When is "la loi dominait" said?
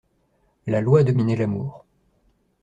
0.65-1.35